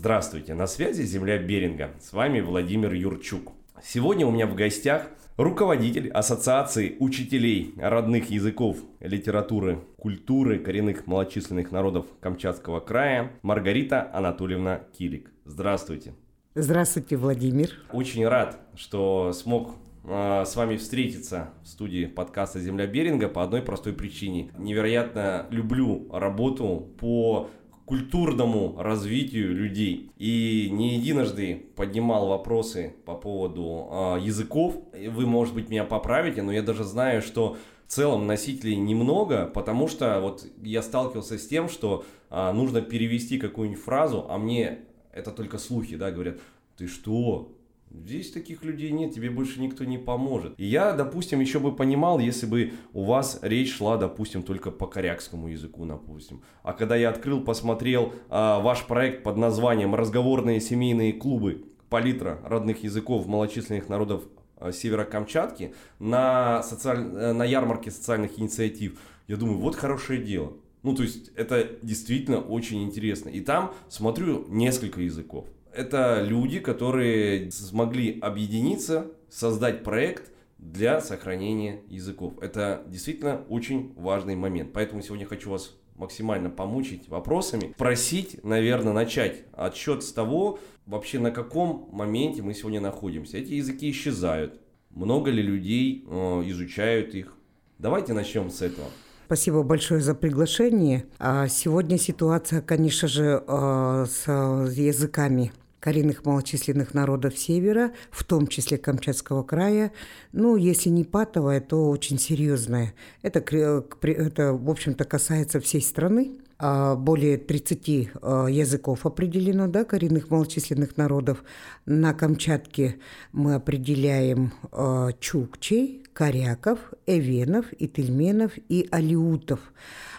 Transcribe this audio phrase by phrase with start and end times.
[0.00, 1.90] Здравствуйте, на связи Земля Беринга.
[2.00, 3.52] С вами Владимир Юрчук.
[3.82, 12.06] Сегодня у меня в гостях руководитель Ассоциации учителей родных языков, литературы, культуры коренных малочисленных народов
[12.22, 15.30] Камчатского края Маргарита Анатольевна Килик.
[15.44, 16.14] Здравствуйте.
[16.54, 17.68] Здравствуйте, Владимир.
[17.92, 23.60] Очень рад, что смог э, с вами встретиться в студии подкаста «Земля Беринга» по одной
[23.60, 24.50] простой причине.
[24.56, 27.50] Невероятно люблю работу по
[27.90, 30.12] культурному развитию людей.
[30.16, 34.76] И не единожды поднимал вопросы по поводу э, языков.
[34.92, 37.56] Вы, может быть, меня поправите, но я даже знаю, что
[37.88, 43.38] в целом носителей немного, потому что вот я сталкивался с тем, что э, нужно перевести
[43.38, 44.78] какую-нибудь фразу, а мне
[45.12, 46.38] это только слухи, да, говорят,
[46.76, 47.50] ты что,
[47.92, 50.54] Здесь таких людей нет, тебе больше никто не поможет.
[50.58, 54.86] И я, допустим, еще бы понимал, если бы у вас речь шла, допустим, только по
[54.86, 56.40] корякскому языку, допустим.
[56.62, 61.64] А когда я открыл, посмотрел а, ваш проект под названием «Разговорные семейные клубы.
[61.88, 64.22] Палитра родных языков малочисленных народов
[64.56, 66.98] а, Северо-Камчатки» на, социаль...
[66.98, 70.52] Э, на ярмарке социальных инициатив, я думаю, вот хорошее дело.
[70.84, 73.30] Ну, то есть, это действительно очень интересно.
[73.30, 82.34] И там смотрю несколько языков это люди, которые смогли объединиться, создать проект для сохранения языков.
[82.40, 84.72] Это действительно очень важный момент.
[84.72, 87.74] Поэтому сегодня хочу вас максимально помучить вопросами.
[87.76, 93.38] Просить, наверное, начать отсчет с того, вообще на каком моменте мы сегодня находимся.
[93.38, 94.60] Эти языки исчезают.
[94.90, 97.36] Много ли людей э, изучают их?
[97.78, 98.88] Давайте начнем с этого.
[99.26, 101.06] Спасибо большое за приглашение.
[101.18, 108.78] А сегодня ситуация, конечно же, э, с языками коренных малочисленных народов Севера, в том числе
[108.78, 109.92] Камчатского края.
[110.32, 112.94] Ну, если не патовая, то очень серьезная.
[113.22, 116.38] Это, это в общем-то, касается всей страны.
[116.62, 121.42] А, более 30 а, языков определено, да, коренных малочисленных народов.
[121.86, 122.96] На Камчатке
[123.32, 129.60] мы определяем а, чукчей, коряков, эвенов, ительменов и алиутов.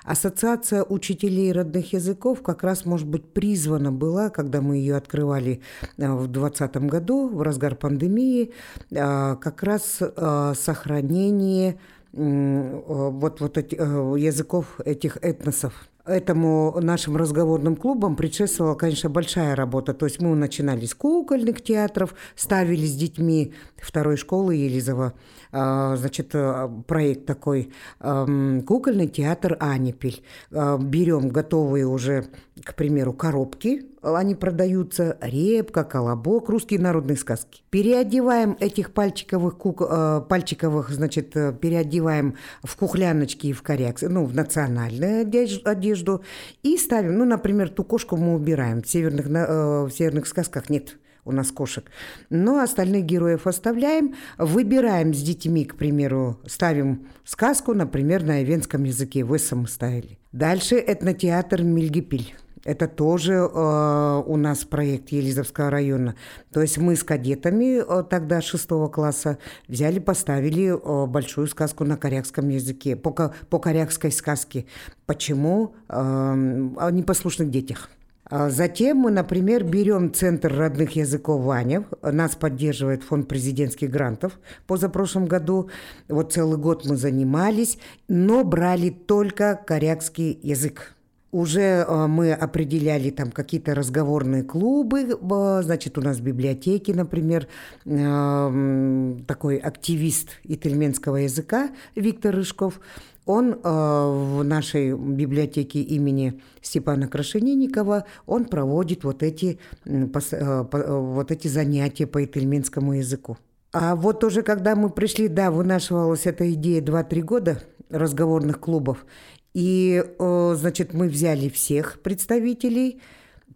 [0.03, 5.61] Ассоциация учителей родных языков как раз, может быть, призвана была, когда мы ее открывали
[5.97, 8.51] э, в 2020 году, в разгар пандемии,
[8.89, 11.79] э, как раз э, сохранение
[12.13, 15.87] вот, вот эти, языков этих этносов.
[16.05, 19.93] Этому нашим разговорным клубам предшествовала, конечно, большая работа.
[19.93, 25.13] То есть мы начинали с кукольных театров, ставили с детьми второй школы Елизова
[25.51, 30.23] а, значит, э, проект такой «Кукольный театр Анипель».
[30.51, 32.25] А, берем готовые уже,
[32.63, 37.63] к примеру, коробки, они продаются, репка, колобок, русские народные сказки.
[37.69, 39.81] Переодеваем этих пальчиковых, кук...
[39.81, 46.23] Э, пальчиковых, значит, э, переодеваем в кухляночки и в коряк, ну, в национальную одежду,
[46.63, 51.31] и ставим, ну, например, ту кошку мы убираем, в северных, в северных сказках нет у
[51.31, 51.85] нас кошек.
[52.29, 59.23] Но остальных героев оставляем, выбираем с детьми, к примеру, ставим сказку, например, на ивенском языке,
[59.23, 60.17] в мы ставили.
[60.31, 62.35] Дальше этнотеатр Мильгипиль.
[62.63, 66.15] Это тоже э, у нас проект Елизовского района.
[66.51, 71.97] То есть мы с кадетами э, тогда шестого класса взяли, поставили э, большую сказку на
[71.97, 74.65] корякском языке, по, по корякской сказке.
[75.05, 75.73] Почему?
[75.89, 77.89] Э, о непослушных детях.
[78.31, 81.83] А затем мы, например, берем Центр родных языков Ваня.
[82.01, 84.39] Нас поддерживает фонд президентских грантов.
[84.67, 85.69] Позапрошлом году
[86.07, 87.77] вот целый год мы занимались,
[88.07, 90.95] но брали только корякский язык.
[91.31, 95.17] Уже а, мы определяли там какие-то разговорные клубы,
[95.63, 97.47] значит, у нас в библиотеке, например,
[97.83, 102.79] такой активист итальянского языка Виктор Рыжков–
[103.25, 112.07] он э, в нашей библиотеке имени Степана Крашенинникова, он проводит вот эти, вот эти занятия
[112.07, 113.37] по итальянскому языку.
[113.73, 119.05] А вот уже когда мы пришли, да, вынашивалась эта идея 2-3 года разговорных клубов,
[119.53, 123.01] и, значит, мы взяли всех представителей.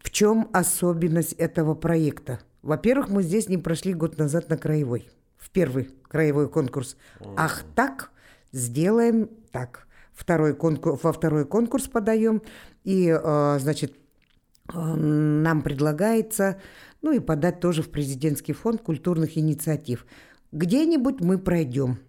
[0.02, 2.40] В чем особенность этого проекта?
[2.62, 6.98] Во-первых, мы здесь не прошли год назад на краевой, в первый краевой конкурс.
[7.36, 8.12] Ах так,
[8.52, 9.88] сделаем так.
[10.14, 12.42] Второй конкурс, во второй конкурс подаем,
[12.84, 13.12] и,
[13.60, 13.96] значит,
[14.74, 16.60] нам предлагается,
[17.02, 20.06] ну и подать тоже в президентский фонд культурных инициатив.
[20.52, 22.00] Где-нибудь мы пройдем.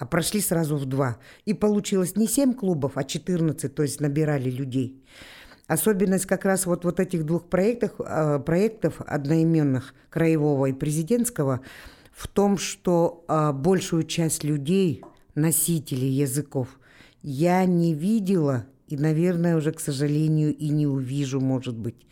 [0.00, 1.18] А прошли сразу в два.
[1.44, 5.00] И получилось не семь клубов, а 14, то есть набирали людей.
[5.66, 11.60] Особенность как раз вот, вот этих двух проектов, э, проектов одноименных, краевого и президентского,
[12.12, 13.24] в том, что
[13.54, 15.02] большую часть людей
[15.34, 16.68] носителей языков,
[17.22, 22.06] я не видела и, наверное, уже, к сожалению, и не увижу, может быть.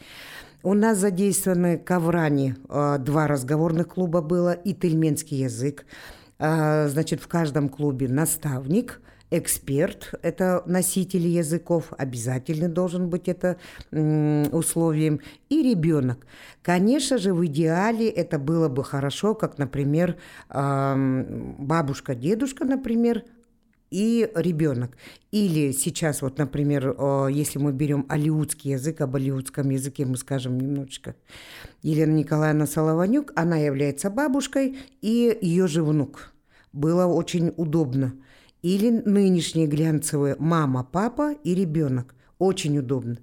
[0.63, 5.87] У нас задействованы коврани, э, два разговорных клуба было и тельменский язык.
[6.39, 9.01] Э, значит, в каждом клубе наставник,
[9.31, 13.59] эксперт, это носитель языков, обязательно должен быть это
[13.91, 15.21] условием,
[15.51, 16.27] и ребенок.
[16.63, 20.17] Конечно же, в идеале это было бы хорошо, как, например,
[20.49, 23.25] бабушка, дедушка, например,
[23.91, 24.97] и ребенок.
[25.31, 26.97] Или сейчас, вот, например,
[27.31, 31.15] если мы берем алиутский язык, об алиутском языке мы скажем немножечко.
[31.83, 36.33] Елена Николаевна Солованюк, она является бабушкой и ее же внук.
[36.73, 38.15] Было очень удобно.
[38.63, 42.15] Или нынешние глянцевые мама, папа и ребенок.
[42.39, 43.19] Очень удобно.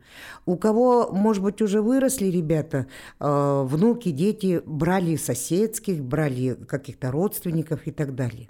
[0.46, 2.88] У кого, может быть, уже выросли ребята,
[3.20, 8.50] внуки, дети брали соседских, брали каких-то родственников и так далее.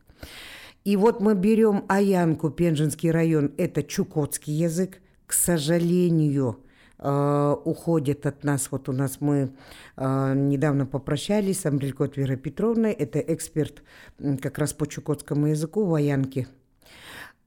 [0.86, 5.02] И вот мы берем Аянку, Пенжинский район, это чукотский язык.
[5.26, 6.60] К сожалению,
[7.00, 8.68] э, уходит от нас.
[8.70, 9.50] Вот у нас мы
[9.98, 12.92] э, недавно попрощались с Амбрелькот Верой Петровной.
[12.92, 13.82] Это эксперт
[14.40, 16.48] как раз по чукотскому языку в Аянке.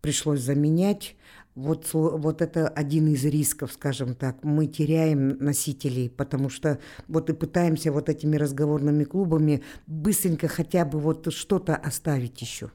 [0.01, 1.15] Пришлось заменять.
[1.55, 4.43] Вот, вот это один из рисков, скажем так.
[4.43, 10.99] Мы теряем носителей, потому что вот и пытаемся вот этими разговорными клубами быстренько хотя бы
[10.99, 12.73] вот что-то оставить еще.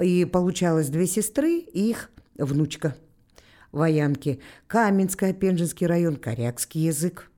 [0.00, 2.96] И получалось две сестры и их внучка
[3.72, 4.40] воянки.
[4.66, 7.30] Каменская, Пенжинский район, корякский язык.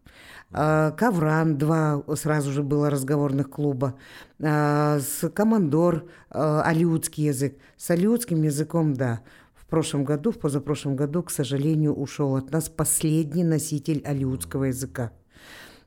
[0.52, 3.98] А, Ковран, два сразу же было разговорных клуба.
[4.40, 7.58] А, с Командор, а, алиутский язык.
[7.76, 9.20] С алиутским языком, да.
[9.54, 15.12] В прошлом году, в позапрошлом году, к сожалению, ушел от нас последний носитель алиутского языка.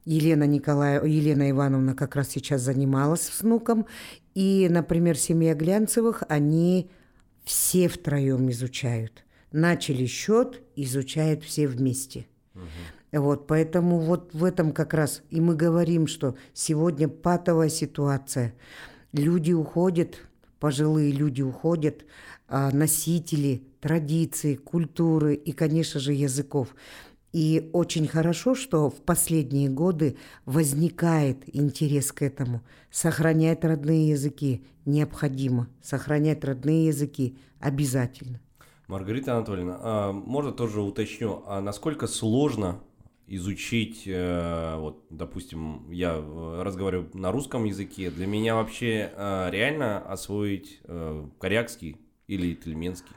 [0.10, 3.86] Елена, Николаева, Елена Ивановна как раз сейчас занималась с внуком.
[4.34, 6.90] И, например, семья Глянцевых, они
[7.44, 9.24] все втроем изучают.
[9.52, 12.26] Начали счет, изучают все вместе.
[12.56, 13.22] Угу.
[13.22, 18.56] Вот, поэтому вот в этом как раз и мы говорим, что сегодня патовая ситуация.
[19.14, 20.16] Люди уходят,
[20.60, 22.04] пожилые люди уходят,
[22.48, 26.70] а носители традиций, культуры и, конечно же, языков.
[27.32, 32.62] И очень хорошо, что в последние годы возникает интерес к этому.
[32.90, 35.68] Сохранять родные языки необходимо.
[35.82, 38.40] Сохранять родные языки обязательно.
[38.88, 42.82] Маргарита Анатольевна, а можно тоже уточню, а насколько сложно
[43.28, 50.00] изучить, э, вот, допустим, я э, разговариваю на русском языке, для меня вообще э, реально
[50.00, 50.82] освоить
[51.40, 51.98] корякский
[52.28, 53.16] или тельменский?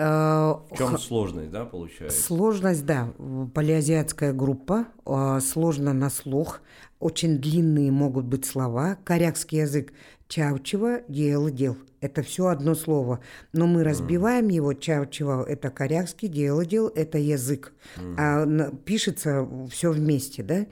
[0.00, 2.22] Э, В чем сложность, да, получается?
[2.22, 3.12] Сложность, да.
[3.54, 6.60] Полиазиатская группа, а, сложно на слух,
[7.00, 8.96] очень длинные могут быть слова.
[9.04, 9.92] Корякский язык
[10.28, 11.76] чаучева, дел, дел.
[12.00, 13.20] Это все одно слово.
[13.52, 14.52] Но мы разбиваем mm.
[14.52, 17.74] его, чаучева– это корякский, дел, дел– это язык.
[17.96, 18.14] Mm.
[18.16, 20.66] А пишется все вместе, да?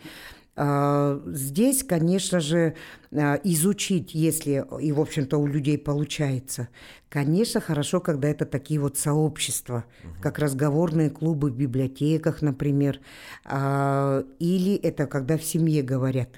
[0.61, 2.75] А, здесь, конечно же,
[3.13, 6.69] а, изучить, если и, в общем-то, у людей получается,
[7.09, 10.15] конечно, хорошо, когда это такие вот сообщества, угу.
[10.21, 12.99] как разговорные клубы в библиотеках, например,
[13.45, 16.31] а, или это когда в семье говорят.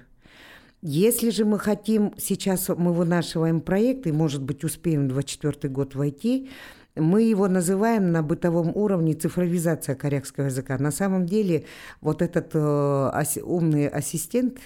[0.83, 5.95] Если же мы хотим, сейчас мы вынашиваем проект, и, может быть, успеем в 2024 год
[5.95, 6.51] войти,
[7.01, 10.79] мы его называем на бытовом уровне цифровизация корякского языка.
[10.79, 11.65] На самом деле
[12.01, 14.59] вот этот э, умный ассистент,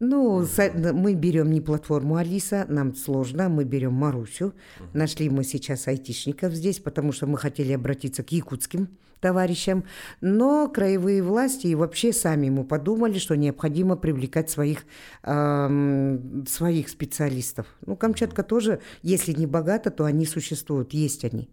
[0.00, 0.46] ну,
[0.94, 4.54] мы берем не платформу Алиса, нам сложно, мы берем Марусю.
[4.94, 8.88] Нашли мы сейчас айтишников здесь, потому что мы хотели обратиться к якутским
[9.20, 9.84] товарищам,
[10.20, 14.84] но краевые власти и вообще сами мы подумали, что необходимо привлекать своих,
[15.22, 17.66] э, своих специалистов.
[17.86, 21.48] Ну, Камчатка тоже, если не богата, то они существуют, есть они.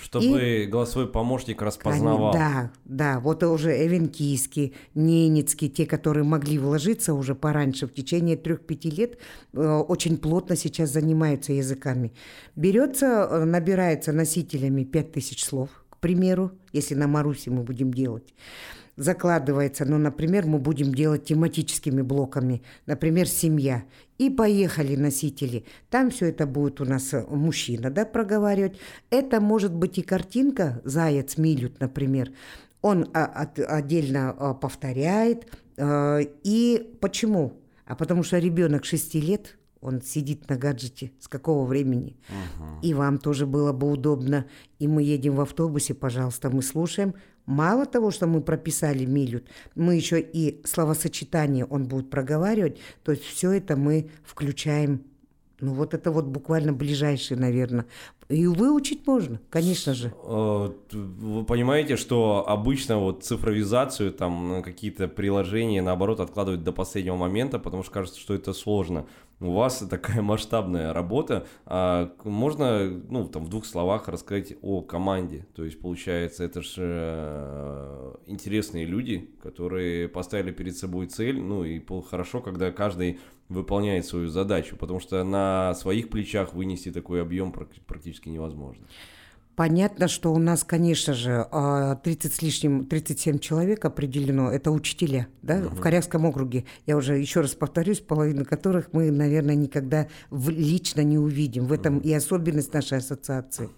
[0.00, 0.66] Чтобы и...
[0.66, 2.32] голосовой помощник распознавал.
[2.32, 8.90] Да, да, вот уже Эвенкийский, Ненецкий, те, которые могли вложиться уже пораньше, в течение трех-пяти
[8.90, 9.18] лет,
[9.52, 12.12] э, очень плотно сейчас занимаются языками.
[12.56, 15.68] Берется, э, набирается носителями 5000 слов–
[15.98, 18.34] примеру, если на Марусе мы будем делать,
[18.96, 23.84] закладывается, ну, например, мы будем делать тематическими блоками, например, семья,
[24.18, 25.64] и поехали носители.
[25.88, 28.76] Там все это будет у нас э, мужчина, да, проговаривать.
[29.10, 32.32] Это может быть и картинка, заяц милют, например.
[32.82, 35.46] Он а, отдельно а, повторяет.
[35.76, 37.60] А, и почему?
[37.86, 41.12] А потому что ребенок 6 лет– он сидит на гаджете.
[41.20, 42.16] С какого времени?
[42.28, 42.80] Угу.
[42.82, 44.46] И вам тоже было бы удобно.
[44.78, 47.14] И мы едем в автобусе, пожалуйста, мы слушаем.
[47.46, 52.78] Мало того, что мы прописали Милют, мы еще и словосочетание он будет проговаривать.
[53.02, 55.02] То есть все это мы включаем
[55.60, 57.86] Ну вот это вот буквально ближайшие, наверное.
[58.28, 60.12] И выучить можно, конечно же.
[60.24, 67.58] Э, вы понимаете, что обычно вот цифровизацию, там какие-то приложения, наоборот, откладывают до последнего момента,
[67.58, 69.06] потому что кажется, что это сложно.
[69.40, 71.46] У вас такая масштабная работа.
[71.64, 75.46] А можно, ну, там, в двух словах рассказать о команде?
[75.54, 81.80] То есть, получается, это же э, интересные люди, которые поставили перед собой цель, ну, и
[82.10, 87.52] хорошо, когда каждый выполняет свою задачу, потому что на своих плечах вынести такой объем
[87.86, 88.86] практически невозможно.
[89.58, 95.26] Понятно, что у нас, конечно же, 30 а, с лишним, 37 человек определено, это учителя,
[95.42, 95.74] да, угу.
[95.74, 96.64] в Корякском округе.
[96.86, 101.66] Я уже еще раз повторюсь, половину которых мы, наверное, никогда лично не увидим.
[101.66, 102.06] В этом угу.
[102.06, 103.68] и особенность нашей ассоциации.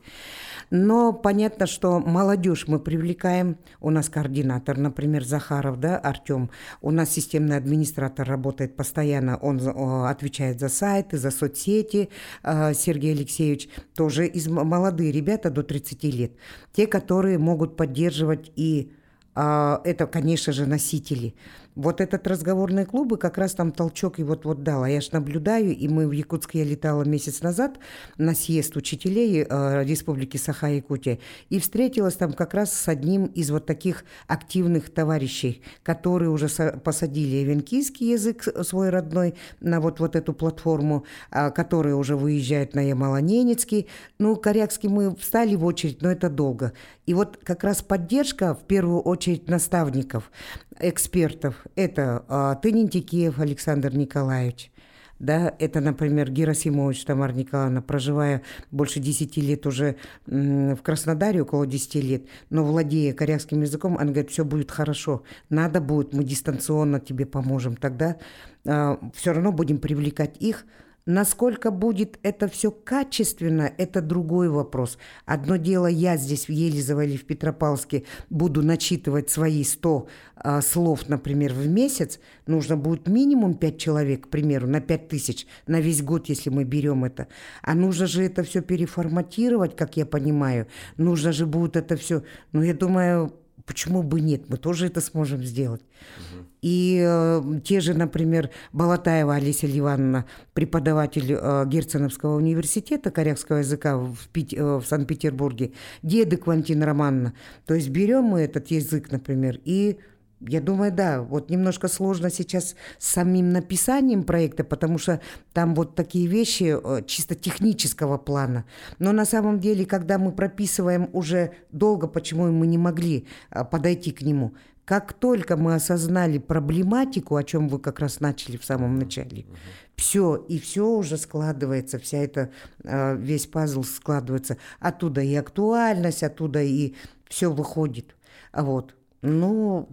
[0.71, 3.59] Но понятно, что молодежь мы привлекаем.
[3.81, 6.50] У нас координатор, например, Захаров, да, Артем.
[6.81, 9.37] У нас системный администратор работает постоянно.
[9.37, 9.61] Он
[10.07, 12.09] отвечает за сайты, за соцсети.
[12.43, 16.33] А, Сергей Алексеевич тоже из молодые ребята до 30 лет.
[16.73, 18.93] Те, которые могут поддерживать и
[19.35, 21.35] а, это, конечно же, носители.
[21.80, 24.84] Вот этот разговорные клубы как раз там толчок и вот-вот дал.
[24.84, 27.78] Я ж наблюдаю, и мы в Якутске, я летала месяц назад
[28.18, 33.64] на съезд учителей э, Республики Саха-Якутия, и встретилась там как раз с одним из вот
[33.64, 36.49] таких активных товарищей, которые уже
[36.84, 42.80] посадили венкийский язык свой родной на вот, вот эту платформу, э, которые уже выезжают на
[42.80, 43.87] Ямало-Ненецкий.
[44.18, 46.75] Ну, корякский мы встали в очередь, но это долго.
[47.11, 50.31] И вот как раз поддержка, в первую очередь, наставников,
[50.79, 54.71] экспертов, это а, Тынентикеев Александр Николаевич,
[55.19, 61.97] да, это, например, Герасимович Тамара Николаевна, проживая больше 10 лет уже в Краснодаре, около 10
[61.97, 67.26] лет, но владея корейским языком, она говорит, все будет хорошо, надо будет, мы дистанционно тебе
[67.26, 68.19] поможем, тогда
[68.64, 70.64] э, все равно будем привлекать их,
[71.07, 74.99] Насколько будет это все качественно, это другой вопрос.
[75.25, 81.09] Одно дело, я здесь в Елизово или в Петропавловске буду начитывать свои 100 а, слов,
[81.09, 82.21] например, в месяц.
[82.47, 86.64] Нужно будет минимум 5 человек, к примеру, на 5 тысяч на весь год, если мы
[86.64, 87.28] берем это.
[87.62, 90.66] А нужно же это все переформатировать, как я понимаю.
[90.97, 92.23] Нужно же будет это все...
[92.52, 93.33] Ну, я думаю,
[93.71, 94.49] Почему бы нет?
[94.49, 95.81] Мы тоже это сможем сделать.
[95.83, 96.45] Угу.
[96.62, 100.25] И э, те же, например, Балатаева Алися Ливановна,
[100.55, 105.71] преподаватель э, Герценовского университета корякского языка в, Пит, э, в Санкт-Петербурге,
[106.03, 107.33] деды Квантин Романовна.
[107.65, 110.00] То есть берем мы этот язык, например, и
[110.40, 115.20] я думаю, да, вот немножко сложно сейчас с самим написанием проекта, потому что
[115.52, 118.64] там вот такие вещи э, чисто технического плана.
[118.99, 124.12] Но на самом деле, когда мы прописываем уже долго, почему мы не могли э, подойти
[124.12, 124.54] к нему,
[124.85, 129.47] как только мы осознали проблематику, о чем вы как раз начали в самом начале,
[129.94, 132.50] все, и все уже складывается, вся эта,
[132.82, 134.56] э, весь пазл складывается.
[134.80, 136.94] Оттуда и актуальность, оттуда и
[137.28, 138.16] все выходит.
[138.52, 138.97] Вот.
[139.23, 139.88] Ну,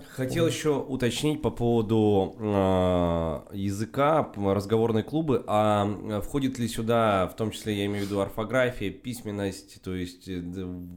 [0.00, 7.28] так, Хотел еще уточнить по поводу э, языка, разговорной клубы, а э, входит ли сюда,
[7.28, 10.42] в том числе я имею в виду орфография, письменность, то есть э,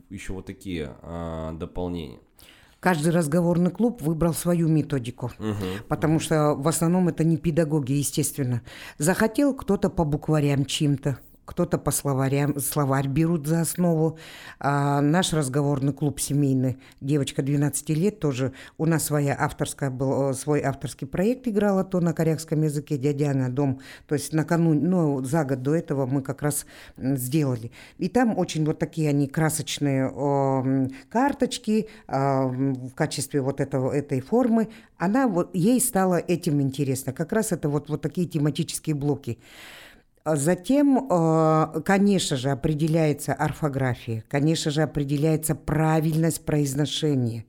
[0.10, 2.20] еще вот такие э, дополнения?
[2.82, 5.56] Каждый разговорный клуб выбрал свою методику, угу,
[5.88, 6.24] потому угу.
[6.24, 8.62] что в основном это не педагоги, естественно.
[8.98, 14.20] Захотел кто-то по букварям чем-то, кто-то по словарям, словарь берут за основу.
[14.60, 20.62] А наш разговорный клуб семейный, девочка 12 лет тоже, у нас своя авторская был, свой
[20.62, 25.64] авторский проект играла то на корякском языке «Дядяна дом», то есть накануне, ну, за год
[25.64, 27.72] до этого мы как раз сделали.
[27.98, 34.22] И там очень вот такие они красочные о, карточки о, в качестве вот этого, этой
[34.22, 34.70] формы.
[35.00, 37.12] Она вот, ей стало этим интересно.
[37.12, 39.40] Как раз это вот, вот такие тематические блоки.
[40.30, 47.46] А затем, э, конечно же, определяется орфография, конечно же, определяется правильность произношения.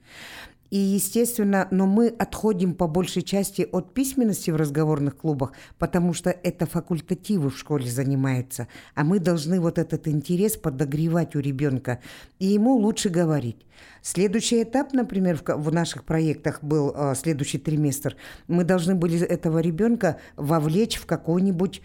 [0.70, 6.30] И, естественно, но мы отходим по большей части от письменности в разговорных клубах, потому что
[6.30, 11.98] это факультативы в школе занимаются, а мы должны вот этот интерес подогревать у ребенка,
[12.38, 13.66] и ему лучше говорить.
[14.02, 18.16] Следующий этап, например, в, в наших проектах был э, следующий триместр.
[18.48, 21.82] Мы должны были этого ребенка вовлечь в какую-нибудь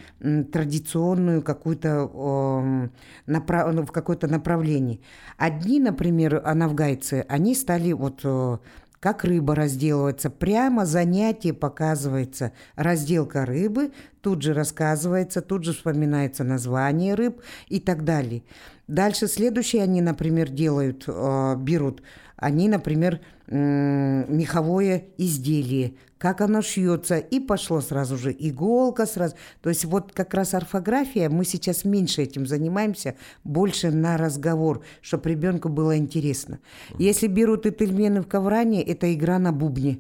[0.51, 2.89] традиционную какую-то
[3.25, 3.73] направ...
[3.73, 4.99] Ну, в какое-то направление.
[5.37, 8.57] Одни, например, анавгайцы, они стали вот э,
[9.05, 10.31] как рыба разделывается.
[10.31, 12.53] Прямо занятие показывается.
[12.75, 18.41] Разделка рыбы, тут же рассказывается, тут же вспоминается название рыб и так далее.
[18.87, 22.01] Дальше следующие они, например, делают, э, берут,
[22.35, 25.93] они, например, меховое изделие,
[26.25, 29.35] как оно шьется, и пошло сразу же иголка сразу.
[29.61, 33.13] То есть вот как раз орфография, мы сейчас меньше этим занимаемся,
[33.43, 36.57] больше на разговор, чтобы ребенку было интересно.
[36.97, 39.99] Если берут этельмены в ковране, это игра на бубне.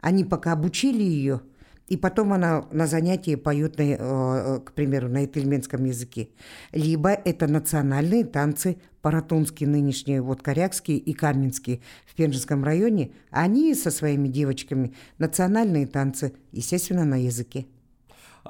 [0.00, 1.42] Они пока обучили ее–
[1.88, 6.28] и потом она на занятии поет, на, э, э, к примеру, на этельменском языке.
[6.72, 13.12] Либо это национальные танцы паратунские нынешние, вот корякские и каменские в Пенжинском районе.
[13.30, 17.66] Они со своими девочками национальные танцы, естественно, на языке.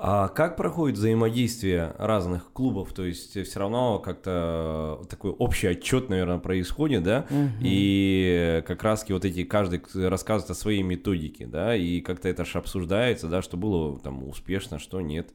[0.01, 2.93] А как проходит взаимодействие разных клубов?
[2.93, 7.27] То есть все равно как-то такой общий отчет, наверное, происходит, да?
[7.29, 7.59] Угу.
[7.63, 12.59] И как раз вот эти каждый рассказывает о своей методике, да, и как-то это же
[12.59, 15.35] обсуждается, да, что было там успешно, что нет.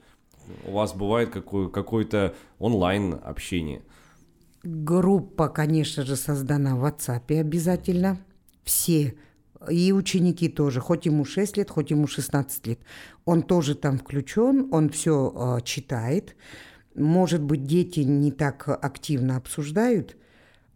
[0.65, 3.81] У вас бывает какой- какое-то онлайн общение?
[4.63, 8.17] Группа, конечно же, создана в WhatsApp обязательно.
[8.63, 9.15] Все
[9.69, 12.79] и ученики тоже, хоть ему 6 лет, хоть ему 16 лет.
[13.25, 16.35] Он тоже там включен, он все а, читает.
[16.95, 20.15] Может быть, дети не так активно обсуждают,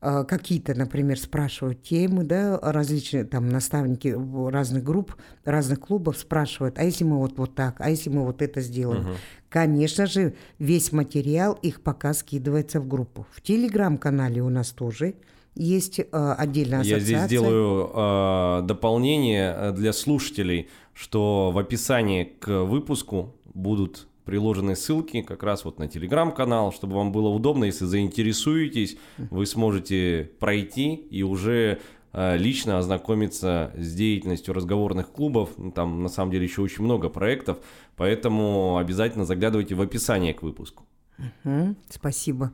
[0.01, 4.15] э, какие-то, например, спрашивают темы, да, различные там наставники
[4.49, 5.15] разных групп,
[5.45, 9.01] разных клубов спрашивают, а если мы вот, вот так, а если мы вот это сделаем?
[9.01, 9.15] Угу.
[9.49, 13.27] Конечно же, весь материал их пока скидывается в группу.
[13.31, 15.13] В телеграм-канале у нас тоже
[15.57, 17.17] есть э, отдельная ассоциация.
[17.17, 24.75] Я здесь делаю э, дополнение э, для слушателей, что в описании к выпуску будут приложены
[24.75, 30.95] ссылки как раз вот на телеграм-канал, чтобы вам было удобно, если заинтересуетесь, вы сможете пройти
[30.95, 31.79] и уже
[32.11, 35.51] э, лично ознакомиться с деятельностью разговорных клубов.
[35.57, 37.59] Ну, там на самом деле еще очень много проектов,
[37.95, 40.86] поэтому обязательно заглядывайте в описание к выпуску.
[41.17, 42.51] Угу, спасибо.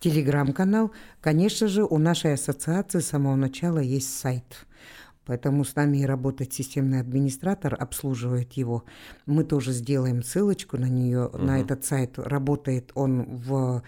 [0.00, 0.92] Телеграм-канал.
[1.20, 4.66] Конечно же, у нашей ассоциации с самого начала есть сайт.
[5.26, 8.84] Поэтому с нами и работает системный администратор, обслуживает его.
[9.26, 11.36] Мы тоже сделаем ссылочку на нее, угу.
[11.36, 12.18] на этот сайт.
[12.18, 13.82] Работает он в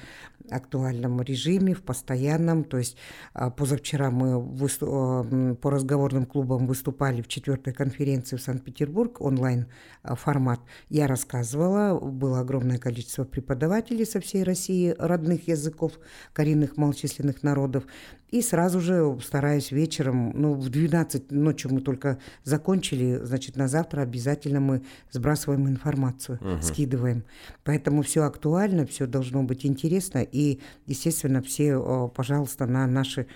[0.50, 2.64] актуальном режиме, в постоянном.
[2.64, 2.96] То есть
[3.34, 4.88] а, позавчера мы выступ...
[4.92, 9.66] А, по разговорным клубам выступали в четвертой конференции в Санкт-Петербург, онлайн
[10.02, 10.60] а, формат.
[10.88, 15.92] Я рассказывала, было огромное количество преподавателей со всей России, родных языков,
[16.32, 17.84] коренных малочисленных народов.
[18.30, 24.02] И сразу же стараюсь вечером, ну, в 12 ночью мы только закончили, значит, на завтра
[24.02, 26.62] обязательно мы сбрасываем информацию, угу.
[26.62, 27.24] скидываем.
[27.64, 30.18] Поэтому все актуально, все должно быть интересно.
[30.18, 30.39] И,
[30.86, 33.26] естественно, все, пожалуйста, на наши...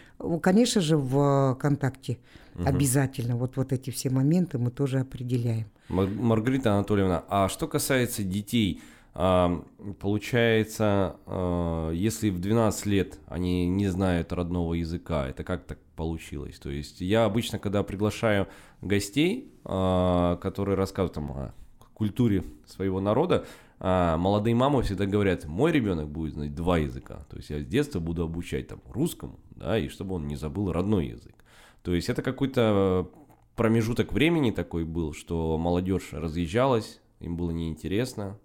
[0.42, 2.18] Конечно же, в ВКонтакте
[2.54, 2.64] угу.
[2.66, 5.66] обязательно вот, вот эти все моменты мы тоже определяем.
[5.88, 8.80] Маргарита Анатольевна, а что касается детей,
[9.14, 16.58] Получается, а, если в 12 лет они не знают родного языка, это как так получилось?
[16.58, 18.48] То есть я обычно, когда приглашаю
[18.80, 21.54] гостей, а, которые рассказывают там, о
[21.94, 23.46] культуре своего народа,
[23.86, 27.26] а, молодые мамы всегда говорят, мой ребенок будет знать два языка.
[27.28, 30.72] То есть я с детства буду обучать там русскому, да, и чтобы он не забыл
[30.72, 31.34] родной язык.
[31.82, 33.10] То есть это какой-то
[33.56, 38.38] промежуток времени такой был, что молодежь разъезжалась, им было неинтересно,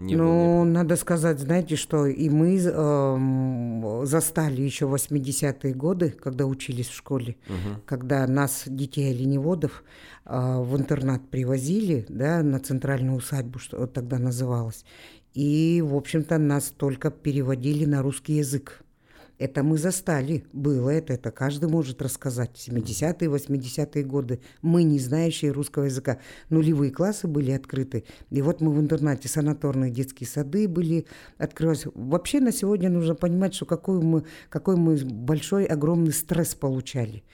[0.00, 6.46] не ну, не надо сказать, знаете, что и мы э, застали еще 80-е годы, когда
[6.46, 7.80] учились в школе, угу.
[7.84, 9.84] когда нас, детей оленеводов,
[10.24, 14.84] э, в интернат привозили, да, на центральную усадьбу, что тогда называлось.
[15.34, 18.82] И, в общем-то, нас только переводили на русский язык.
[19.40, 20.44] Это мы застали.
[20.52, 22.50] Было это, это каждый может рассказать.
[22.68, 24.40] 70-е, 80-е годы.
[24.60, 26.18] Мы, не знающие русского языка.
[26.50, 28.04] Нулевые классы были открыты.
[28.28, 31.06] И вот мы в интернате санаторные детские сады были
[31.38, 31.86] открывать.
[31.94, 37.24] Вообще на сегодня нужно понимать, что какой мы, какой мы большой, огромный стресс получали.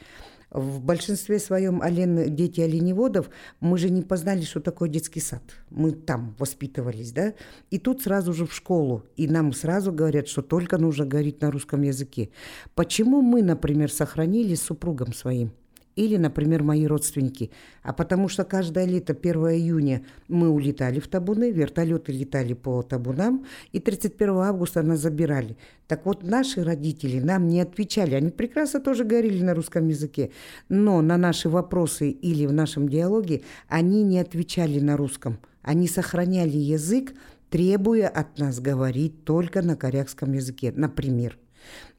[0.57, 3.29] В большинстве своем олен, дети оленеводов,
[3.61, 5.43] мы же не познали, что такое детский сад.
[5.69, 7.35] Мы там воспитывались, да?
[7.71, 9.05] И тут сразу же в школу.
[9.17, 12.31] И нам сразу говорят, что только нужно говорить на русском языке.
[12.75, 15.53] Почему мы, например, сохранили с супругом своим?
[15.97, 17.51] Или, например, мои родственники.
[17.83, 23.47] А потому что каждое лето, 1 июня, мы улетали в табуны, вертолеты летали по табунам,
[23.73, 25.57] и 31 августа нас забирали.
[25.89, 28.15] Так вот, наши родители нам не отвечали.
[28.15, 30.31] Они прекрасно тоже говорили на русском языке,
[30.69, 35.39] но на наши вопросы или в нашем диалоге они не отвечали на русском.
[35.63, 37.15] Они сохраняли язык,
[37.51, 41.39] требуя от нас говорить только на корякском языке, например.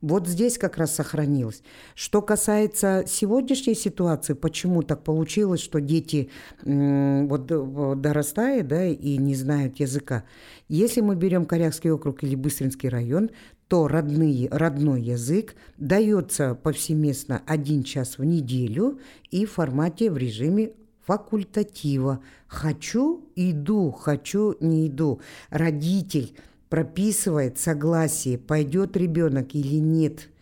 [0.02, 1.64] Вот здесь как раз сохранилось.
[1.96, 6.30] Что касается сегодняшней ситуации, почему так получилось, что дети
[6.64, 7.46] вот
[8.02, 10.24] дорастают да, и не знают языка.
[10.68, 13.32] Если мы берем Корякский округ или Быстринский район,
[13.68, 19.00] то родные, родной язык дается повсеместно один час в неделю
[19.30, 20.72] и в формате в режиме
[21.06, 22.22] факультатива.
[22.48, 25.22] Хочу– иду, хочу– не иду.
[25.50, 26.36] Родитель
[26.70, 30.30] прописывает согласие, пойдет ребенок или нет–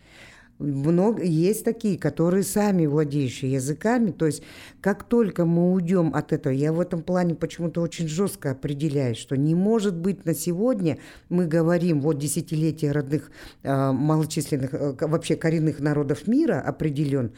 [0.58, 4.42] много, есть такие, которые сами владеющие языками, то есть
[4.80, 9.36] как только мы уйдем от этого, я в этом плане почему-то очень жестко определяю, что
[9.36, 13.30] не может быть на сегодня, мы говорим, вот десятилетие родных
[13.62, 17.32] э, малочисленных, э, вообще коренных народов мира определен,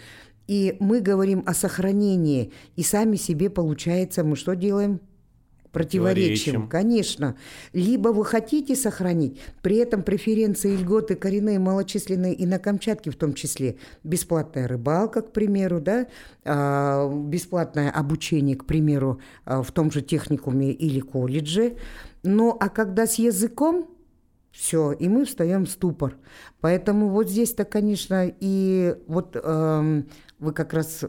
[0.47, 5.01] и мы говорим о сохранении, и сами себе, получается, мы что делаем?
[5.79, 7.37] Противоречием, конечно.
[7.73, 13.35] Либо вы хотите сохранить, при этом преференции, льготы коренные, малочисленные и на Камчатке в том
[13.35, 16.07] числе, бесплатная рыбалка, к примеру, да,
[16.45, 21.77] а, бесплатное обучение, к примеру, а, в том же техникуме или колледже.
[22.25, 23.89] Ну, а когда с языком,
[24.51, 26.17] все, и мы встаем в ступор.
[26.61, 30.03] Поэтому вот здесь-то, конечно, и вот э,
[30.41, 31.05] вы как раз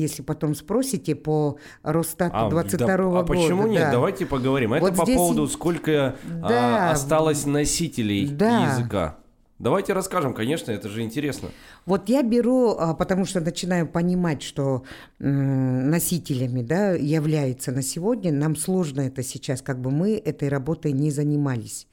[0.00, 3.20] если потом спросите по Росстату а, 22 да, года.
[3.20, 3.82] А почему нет?
[3.82, 3.92] Да.
[3.92, 4.74] Давайте поговорим.
[4.74, 5.16] Это вот по здесь...
[5.16, 8.72] поводу, сколько а, да, а, осталось носителей да.
[8.72, 9.16] языка.
[9.58, 11.48] Давайте расскажем, конечно, это же интересно.
[11.86, 14.82] Вот я беру, а, потому что начинаю понимать, что
[15.18, 21.10] носителями да, являются на сегодня, нам сложно это сейчас, как бы мы этой работой не
[21.10, 21.86] занимались.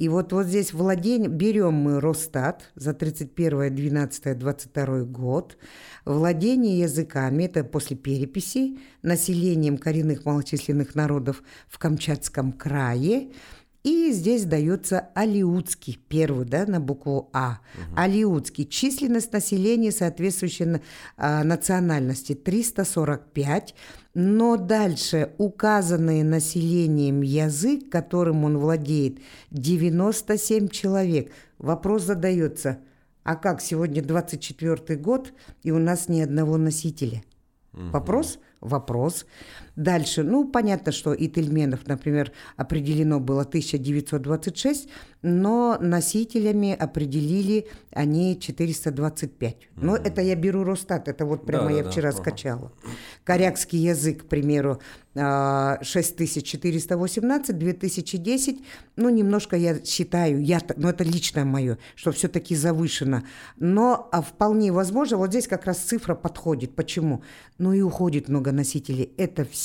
[0.00, 5.58] И вот, вот здесь владение, берем мы Росстат за 31, 12, 22 год,
[6.06, 13.32] владение языками, это после переписи, населением коренных малочисленных народов в Камчатском крае–
[13.82, 17.60] и здесь дается Алиутский, первый, да, на букву А.
[17.74, 18.00] Угу.
[18.00, 18.66] Алиутский.
[18.66, 20.82] Численность населения, соответствующая
[21.16, 23.74] а, национальности, 345.
[24.12, 29.18] Но дальше указанные населением язык, которым он владеет,
[29.50, 31.32] 97 человек.
[31.58, 32.80] Вопрос задается,
[33.22, 37.22] а как сегодня 24 год, и у нас ни одного носителя?
[37.72, 37.90] Угу.
[37.92, 38.38] Вопрос?
[38.60, 39.24] Вопрос.
[39.76, 44.88] Дальше, ну, понятно, что и Тельменов, например, определено было 1926,
[45.22, 49.56] но носителями определили они 425.
[49.76, 50.02] Но mm-hmm.
[50.04, 52.16] это я беру Росстат, это вот прямо да, я да, вчера да.
[52.16, 52.72] скачала.
[53.24, 54.80] Корякский язык, к примеру,
[55.14, 58.58] 6418, а, 2010,
[58.96, 63.24] ну, немножко я считаю, я, но это личное мое, что все-таки завышено.
[63.58, 66.76] Но а вполне возможно, вот здесь как раз цифра подходит.
[66.76, 67.24] Почему?
[67.58, 69.12] Ну и уходит много носителей.
[69.16, 69.59] Это все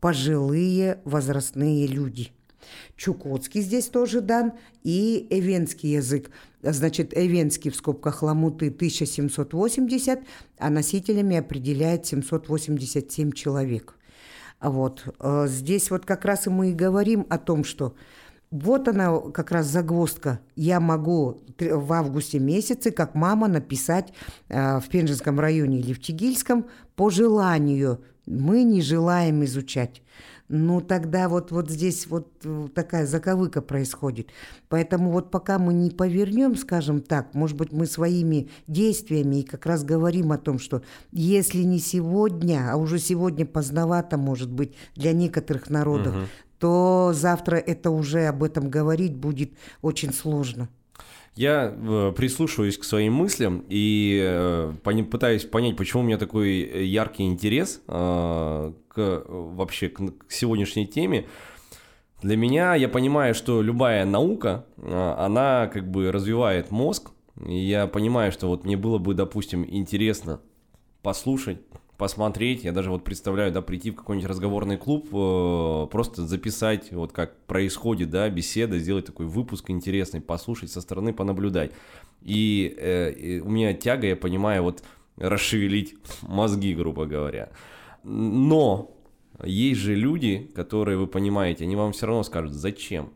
[0.00, 2.32] пожилые возрастные люди–
[2.96, 6.30] Чукотский здесь тоже дан, и эвенский язык.
[6.62, 10.20] Значит, эвенский в скобках ламуты 1780,
[10.58, 13.96] а носителями определяет 787 человек.
[14.60, 15.04] Вот.
[15.18, 17.94] Э, здесь вот как раз и мы и говорим о том, что
[18.52, 20.38] вот она как раз загвоздка.
[20.54, 24.12] Я могу в августе месяце, как мама, написать
[24.48, 28.00] э, в Пенжинском районе или в Тигильском по желанию.
[28.26, 30.02] Мы не желаем изучать
[30.52, 34.28] ну тогда вот, вот здесь вот э, такая заковыка происходит.
[34.68, 39.64] Поэтому вот пока мы не повернем, скажем так, может быть, мы своими действиями и как
[39.64, 45.12] раз говорим о том, что если не сегодня, а уже сегодня поздновато, может быть, для
[45.14, 46.24] некоторых народов, угу.
[46.58, 50.68] то завтра это уже об этом говорить будет очень сложно.
[51.34, 54.74] Я э, прислушиваюсь к своим мыслям и э,
[55.10, 61.26] пытаюсь понять, почему у меня такой яркий интерес э, к, вообще к, сегодняшней теме.
[62.20, 67.10] Для меня, я понимаю, что любая наука, она как бы развивает мозг,
[67.44, 70.40] и я понимаю, что вот мне было бы, допустим, интересно
[71.02, 71.58] послушать
[72.02, 72.64] посмотреть.
[72.64, 77.36] Я даже вот представляю, да, прийти в какой-нибудь разговорный клуб, э, просто записать, вот как
[77.46, 81.70] происходит, да, беседа, сделать такой выпуск интересный, послушать со стороны, понаблюдать.
[82.20, 84.82] И, э, и у меня тяга, я понимаю, вот
[85.16, 87.50] расшевелить мозги, грубо говоря.
[88.02, 88.90] Но
[89.44, 93.12] есть же люди, которые, вы понимаете, они вам все равно скажут, зачем?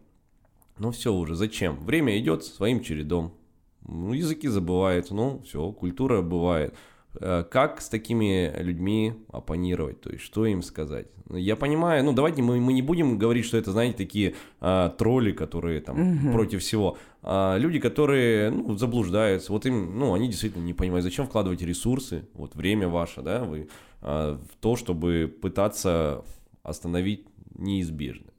[0.78, 1.84] Ну все уже, зачем?
[1.84, 3.34] Время идет своим чередом.
[3.82, 6.72] Ну, языки забывают, ну все, культура бывает.
[7.20, 11.06] Э, как с такими людьми оппонировать, то есть что им сказать.
[11.30, 15.32] Я понимаю, ну давайте мы, мы не будем говорить, что это, знаете, такие а, тролли,
[15.32, 16.32] которые там угу.
[16.32, 16.98] против всего.
[17.22, 22.28] А, люди, которые ну, заблуждаются, вот им, ну они действительно не понимают, зачем вкладывать ресурсы,
[22.34, 23.68] вот время ваше, да, вы,
[24.02, 26.22] а, в то, чтобы пытаться
[26.62, 28.34] остановить неизбежное.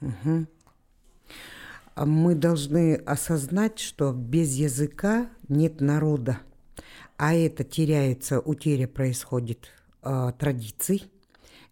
[0.00, 0.46] Угу.
[2.06, 6.38] Мы должны осознать, что без языка нет народа
[7.16, 9.68] а это теряется, утеря происходит
[10.02, 11.04] э, традиций,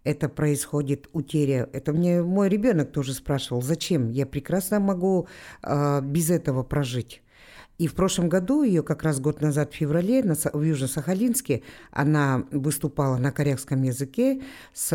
[0.05, 1.69] это происходит утеря.
[1.73, 4.11] Это мне мой ребенок тоже спрашивал, зачем?
[4.11, 5.29] Я прекрасно могу
[5.63, 7.22] э, без этого прожить.
[7.83, 12.45] И в прошлом году ее как раз год назад в феврале на, в Южно-Сахалинске она
[12.53, 14.41] выступала на корякском языке
[14.73, 14.91] с,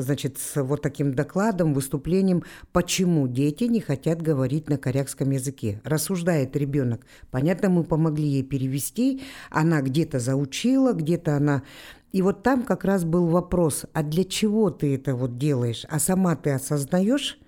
[0.00, 2.42] значит, с вот таким докладом, выступлением,
[2.72, 5.82] почему дети не хотят говорить на корякском языке.
[5.84, 7.02] Рассуждает ребенок.
[7.30, 9.20] Понятно, мы помогли ей перевести.
[9.50, 11.64] Она где-то заучила, где-то она
[12.12, 15.84] и вот там как раз был вопрос, а для чего ты это вот делаешь?
[15.90, 17.38] А сама ты осознаешь?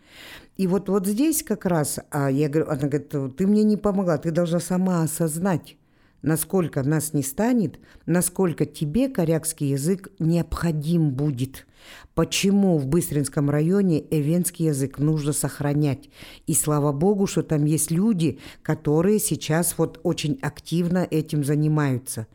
[0.56, 4.16] И вот, вот здесь как раз, а я говорю, она говорит, ты мне не помогла,
[4.16, 5.76] ты должна сама осознать,
[6.22, 11.66] насколько нас не станет, насколько тебе корякский язык необходим будет.
[12.14, 16.08] Почему в Быстринском районе эвенский язык нужно сохранять.
[16.46, 22.26] И слава богу, что там есть люди, которые сейчас вот очень активно этим занимаются.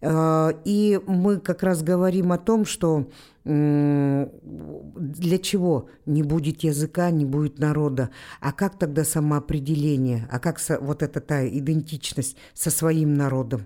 [0.00, 3.10] А, и мы как раз говорим о том, что
[3.48, 5.88] для чего?
[6.04, 11.48] Не будет языка, не будет народа, а как тогда самоопределение, а как вот эта та
[11.48, 13.62] идентичность со своим народом.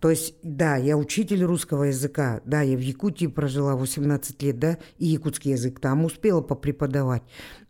[0.00, 4.78] То есть, да, я учитель русского языка, да, я в Якутии прожила 18 лет, да,
[4.98, 7.22] и якутский язык там успела попреподавать,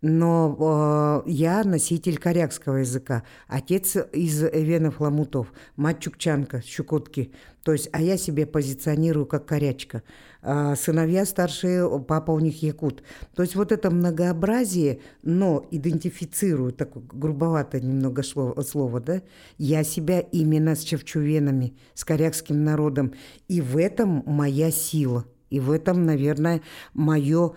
[0.03, 7.33] но э, я носитель корякского языка, отец из Эвенов Ламутов, мать Чукчанка, Щукотки,
[7.67, 10.05] то есть, а я себе позиционирую как корячка.
[10.41, 13.03] А сыновья старшие, папа у них якут.
[13.35, 19.23] То есть вот это многообразие, но идентифицирую, такое грубовато немного слово, слово, да,
[19.59, 23.15] я себя именно с чевчувенами, с корякским народом.
[23.49, 25.25] И в этом моя сила.
[25.51, 26.63] И в этом, наверное,
[26.95, 27.55] мое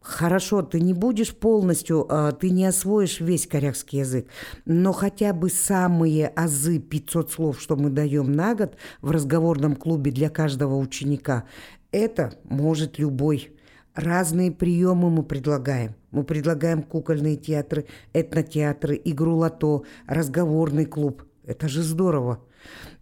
[0.00, 4.28] Хорошо, ты не будешь полностью, а, ты не освоишь весь корякский язык,
[4.64, 10.10] но хотя бы самые азы 500 слов, что мы даем на год в разговорном клубе
[10.10, 11.44] для каждого ученика,
[11.92, 13.52] это может любой.
[13.94, 15.94] Разные приемы мы предлагаем.
[16.12, 21.24] Мы предлагаем кукольные театры, этнотеатры, игру лото, разговорный клуб.
[21.44, 22.42] Это же здорово.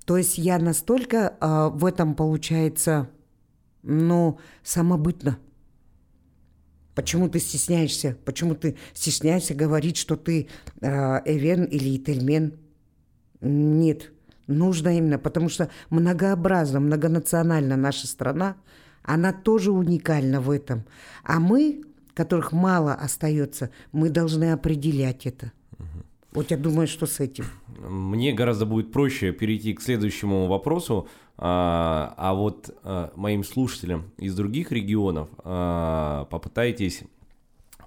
[0.04, 3.08] То есть я настолько а, в этом получается,
[3.84, 5.38] ну, самобытно.
[6.98, 8.16] Почему ты стесняешься?
[8.24, 10.48] Почему ты стесняешься говорить, что ты
[10.80, 10.88] э,
[11.26, 12.54] эвен или ительмен?
[13.40, 14.11] Нет,
[14.48, 18.56] нужно именно, потому что многообразна, многонациональна наша страна,
[19.04, 20.87] она тоже уникальна в этом.
[21.22, 21.84] А мы,
[22.14, 25.52] которых мало остается, мы должны определять это.
[26.32, 27.44] Вот я думаю, что с этим.
[27.78, 31.08] Мне гораздо будет проще перейти к следующему вопросу.
[31.36, 37.04] А, а вот а, моим слушателям из других регионов а, попытайтесь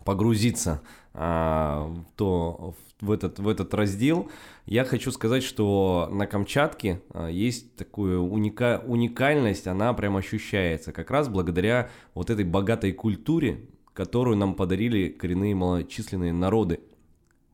[0.05, 0.81] погрузиться
[1.13, 4.31] в, то, в, этот, в этот раздел.
[4.65, 11.27] Я хочу сказать, что на Камчатке есть такая уника, уникальность, она прям ощущается, как раз
[11.27, 13.59] благодаря вот этой богатой культуре,
[13.93, 16.79] которую нам подарили коренные малочисленные народы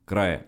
[0.06, 0.46] края.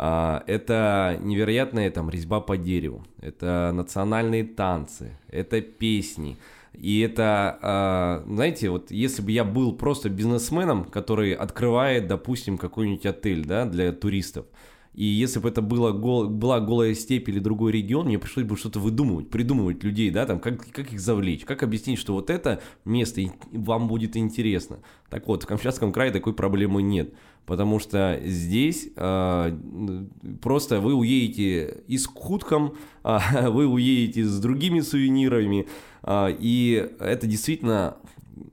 [0.00, 6.38] А, это невероятная там резьба по дереву, это национальные танцы, это песни.
[6.72, 13.06] И это, а, знаете, вот если бы я был просто бизнесменом, который открывает, допустим, какой-нибудь
[13.06, 14.46] отель, да, для туристов,
[14.94, 18.56] и если бы это было гол, была голая степь или другой регион, мне пришлось бы
[18.56, 22.60] что-то выдумывать, придумывать людей, да, там, как, как их завлечь, как объяснить, что вот это
[22.84, 24.78] место вам будет интересно.
[25.10, 27.14] Так вот, в Камчатском крае такой проблемы нет
[27.48, 29.58] потому что здесь э,
[30.42, 35.66] просто вы уедете и с хутком, э, вы уедете с другими сувенирами,
[36.02, 37.96] э, и это действительно,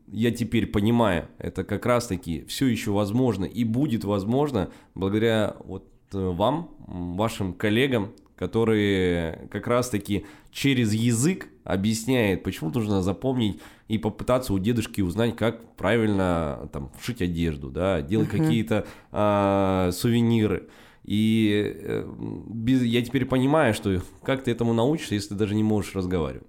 [0.08, 6.69] я теперь понимаю, это как раз-таки все еще возможно и будет возможно благодаря вот вам,
[6.88, 15.01] вашим коллегам, которые как раз-таки через язык объясняет, почему нужно запомнить и попытаться у дедушки
[15.01, 18.45] узнать, как правильно там шить одежду, да, делать uh-huh.
[18.45, 20.69] какие-то а, сувениры.
[21.04, 22.08] И э,
[22.47, 26.47] без, я теперь понимаю, что как ты этому научишься, если ты даже не можешь разговаривать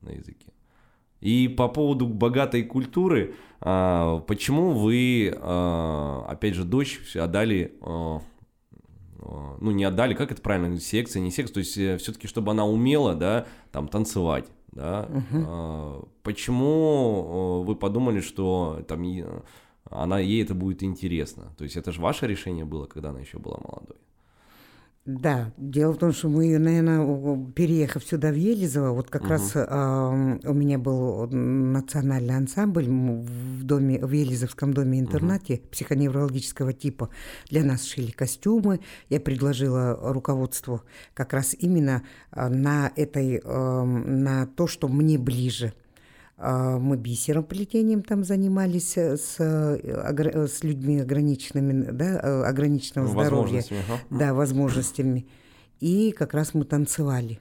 [0.00, 0.52] на языке.
[1.20, 8.20] И по поводу богатой культуры, а, почему вы, а, опять же, дочь отдали а,
[9.60, 12.66] ну, не отдали, как это правильно, секция, не секция, то есть э, все-таки, чтобы она
[12.66, 15.08] умела, да, там, танцевать, да.
[15.10, 16.08] Угу.
[16.22, 19.04] Почему вы подумали, что там
[19.90, 21.54] она, ей это будет интересно?
[21.56, 23.96] То есть это же ваше решение было, когда она еще была молодой?
[25.06, 29.30] Да, дело в том, что мы, наверное, переехав сюда в Елизово, вот как угу.
[29.30, 35.68] раз э, у меня был национальный ансамбль в доме, в Елизовском доме-интернате угу.
[35.72, 37.10] психоневрологического типа.
[37.50, 38.80] Для нас шили костюмы.
[39.10, 40.80] Я предложила руководству
[41.12, 42.02] как раз именно
[42.34, 45.83] на этой, э, на то, что мне ближе– а,
[46.36, 53.64] мы бисером плетением там занимались э, с, э, с людьми ограниченными, да, э, ограниченного здоровья.
[53.70, 54.00] Ага.
[54.10, 55.26] Да, возможностями.
[55.80, 57.38] и как раз мы танцевали.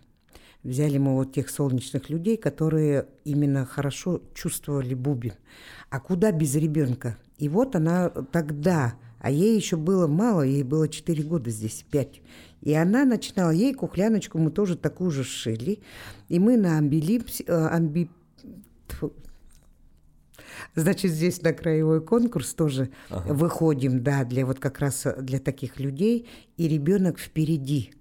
[0.63, 5.33] Взяли мы вот тех солнечных людей, которые именно хорошо чувствовали бубен.
[5.89, 7.17] А куда без ребенка?
[7.37, 12.21] И вот она тогда, а ей еще было мало, ей было 4 года здесь, 5.
[12.61, 15.79] И она начинала, ей кухляночку мы тоже такую же шили.
[16.29, 17.67] И мы на амбилипсе, э,
[19.01, 19.13] амби...
[20.75, 23.33] Значит, здесь на краевой конкурс тоже ага.
[23.33, 26.27] выходим, да, для вот как раз для таких людей,
[26.57, 27.93] и ребенок впереди.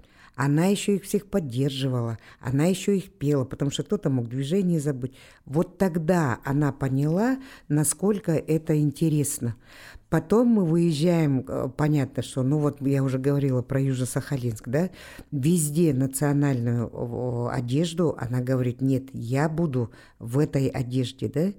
[0.45, 5.13] Она еще их всех поддерживала, она еще их пела, потому что кто-то мог движение забыть.
[5.45, 9.55] Вот тогда она поняла, насколько это интересно.
[10.11, 14.91] Потом мы выезжаем, э, понятно, что, ну вот я уже говорила про Южно-Сахалинск, да,
[15.31, 21.53] везде национальную одежду, она говорит, нет, я буду в этой одежде, да.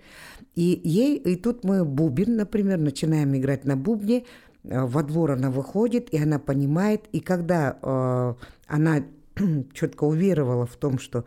[0.55, 4.23] И ей, и тут мы бубен, например, начинаем играть на бубне, э,
[4.63, 8.33] во двор она выходит, и она понимает, и когда э,
[8.67, 9.03] она
[9.73, 11.25] четко уверовала в том, что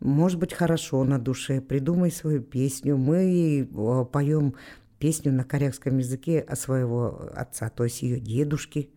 [0.00, 4.54] может быть хорошо на душе, придумай свою песню, мы э, поем
[4.98, 8.90] песню на корякском языке о своего отца, то есть ее дедушки.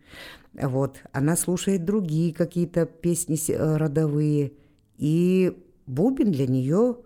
[0.54, 1.02] Вот.
[1.12, 4.52] Она слушает другие какие-то песни э, родовые,
[4.96, 6.98] и бубен для нее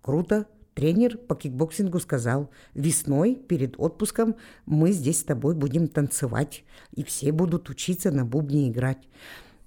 [0.00, 0.46] круто.
[0.74, 7.30] Тренер по кикбоксингу сказал, весной перед отпуском мы здесь с тобой будем танцевать, и все
[7.32, 9.08] будут учиться на бубне играть.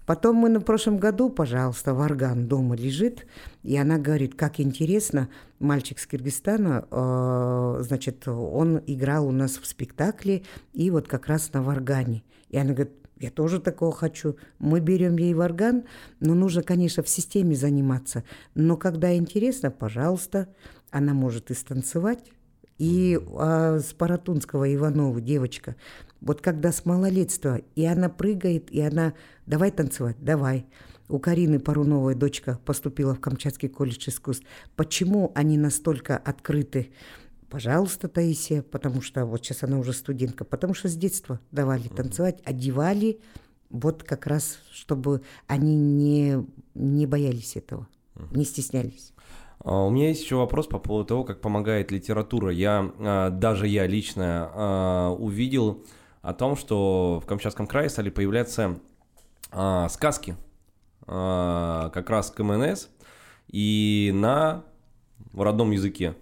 [0.06, 3.26] Потом мы на прошлом году, пожалуйста, Варган дома лежит,
[3.64, 9.66] и она говорит, как интересно, мальчик с Киргизстана, э, значит, он играл у нас в
[9.66, 12.24] спектакле, и вот как раз на Варгане.
[12.50, 14.36] И она говорит, я тоже такого хочу.
[14.60, 15.86] Мы берем ей варган,
[16.20, 18.24] но нужно, конечно, в системе заниматься.
[18.56, 20.50] Но когда интересно, пожалуйста,
[20.92, 22.32] она может и станцевать.
[22.78, 25.76] И а, с Паратунского Иванова девочка,
[26.22, 29.14] вот когда с малолетства, и она прыгает, и она
[29.46, 30.66] «давай танцевать, давай».
[31.08, 34.46] У Карины Паруновой дочка поступила в Камчатский колледж искусств.
[34.76, 36.92] Почему они настолько открыты?
[37.50, 42.42] Пожалуйста, Таисия, потому что вот сейчас она уже студентка, потому что с детства давали танцевать,
[42.44, 43.20] одевали,
[43.70, 47.88] вот как раз, чтобы они не, не боялись этого,
[48.32, 49.14] не стеснялись.
[49.66, 52.52] А, у меня есть еще вопрос по поводу того, как помогает литература.
[52.52, 55.84] Я, а, даже я лично а, увидел
[56.22, 58.80] о том, что в Камчатском крае стали появляться
[59.90, 60.36] сказки
[61.06, 62.90] как раз КМНС
[63.48, 64.64] и на
[65.34, 66.16] родном языке.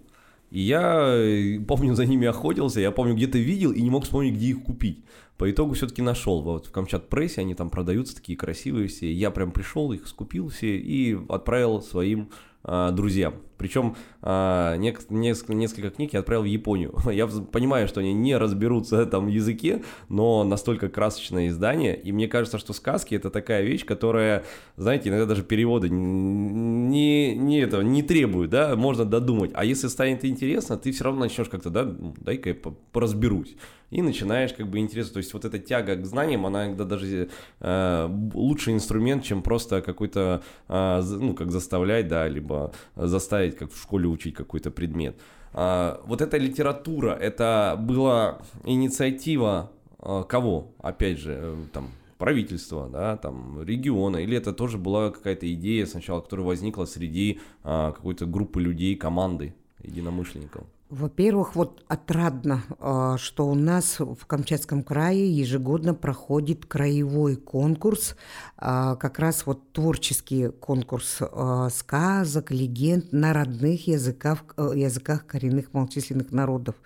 [0.50, 4.34] И я э, помню, за ними охотился, я помню, где-то видел и не мог вспомнить,
[4.34, 5.04] где их купить.
[5.36, 6.42] По итогу все-таки нашел.
[6.42, 9.10] Вот в Камчат прессе они там продаются такие красивые все.
[9.12, 12.28] Я прям пришел, их скупил все и отправил своим
[12.64, 13.34] друзьям.
[13.56, 16.94] Причем а, несколько, несколько книг я отправил в Японию.
[17.10, 21.96] Я понимаю, что они не разберутся в языке, но настолько красочное издание.
[21.96, 24.44] И мне кажется, что сказки это такая вещь, которая,
[24.76, 29.52] знаете, иногда даже перевода не, не, это, не требует, да, можно додумать.
[29.54, 32.56] А если станет интересно, ты все равно начнешь как-то, да, дай-ка я
[32.92, 33.56] поразберусь.
[33.90, 35.14] И начинаешь как бы интересно.
[35.14, 37.28] То есть вот эта тяга к знаниям, она иногда даже
[37.60, 43.80] э, лучший инструмент, чем просто какой-то, э, ну, как заставлять, да, либо заставить как в
[43.80, 45.16] школе учить какой-то предмет.
[45.52, 49.70] А, вот эта литература, это была инициатива
[50.04, 50.72] а, кого?
[50.78, 56.20] Опять же, э, там, правительства, да, там, региона, или это тоже была какая-то идея сначала,
[56.20, 60.64] которая возникла среди а, какой-то группы людей, команды единомышленников?
[60.94, 68.14] Во-первых, вот отрадно, а, что у нас в Камчатском крае ежегодно проходит краевой конкурс,
[68.56, 75.72] а, как раз вот творческий конкурс а, сказок, легенд на родных языках, э, языках коренных
[75.72, 76.76] малочисленных народов.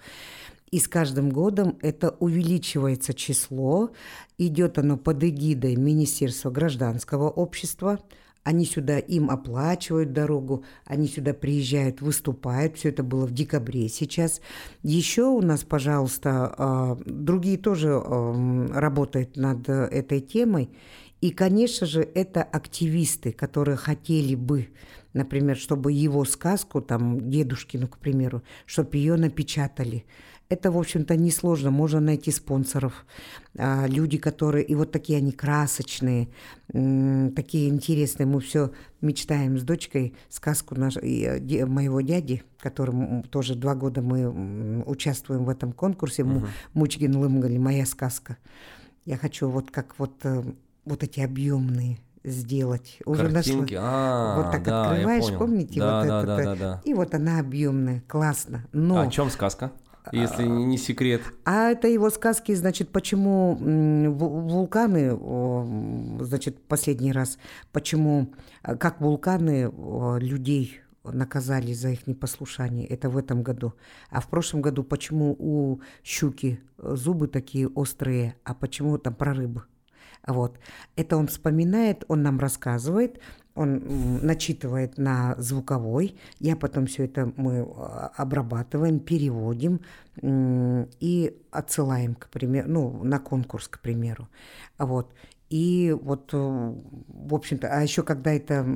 [0.71, 3.91] И с каждым годом это увеличивается число,
[4.39, 7.99] идет оно под эгидой Министерства гражданского общества–
[8.45, 12.77] они сюда, им оплачивают дорогу, они сюда приезжают, выступают.
[12.77, 14.41] Все это было в декабре сейчас.
[14.83, 18.01] Еще у нас, пожалуйста, а, другие тоже
[18.73, 20.71] работают над этой темой.
[21.21, 24.69] И, конечно же, это активисты, которые хотели бы,
[25.15, 30.05] например, чтобы его сказку, там, дедушкину, к примеру, чтобы ее напечатали.
[30.49, 31.71] Это, в общем-то, несложно.
[31.71, 33.05] Можно найти спонсоров.
[33.59, 34.65] А, люди, которые...
[34.65, 36.29] И вот такие они красочные,
[36.69, 38.27] такие интересные.
[38.27, 38.71] Мы все
[39.03, 45.51] мечтаем с дочкой сказку наш, э, моего дяди, которым тоже два года мы участвуем в
[45.51, 46.25] этом конкурсе.
[46.25, 46.47] Угу.
[46.73, 48.39] Мучгин Лымгали «Моя сказка».
[49.05, 50.43] Я хочу вот как вот, э,
[50.87, 52.99] вот эти объемные сделать.
[53.05, 53.89] Уже Картинки, нашла.
[53.91, 56.83] А, вот так да, открываешь, помните, да, вот да, это, да, да, да.
[56.85, 58.67] и вот она объемная, классно.
[58.73, 59.73] Но а о чем сказка?
[60.13, 61.23] Если не секрет.
[61.45, 63.57] А это его сказки, значит, почему
[64.11, 65.17] вулканы,
[66.25, 67.39] значит, последний раз,
[67.73, 68.33] почему,
[68.63, 69.73] как вулканы
[70.21, 72.87] людей наказали за их непослушание.
[72.87, 73.73] Это в этом году.
[74.11, 79.63] А в прошлом году почему у щуки зубы такие острые, а почему там про рыбу?
[80.27, 80.59] Вот.
[80.97, 83.21] Это он вспоминает, он нам рассказывает,
[83.59, 89.81] он начитывает на звуковой, я потом все это мы а, обрабатываем, переводим
[90.23, 94.29] и отсылаем, к примеру, ну, на конкурс, к примеру.
[94.79, 95.13] Вот.
[95.51, 98.67] И вот, э, в общем-то, а еще когда это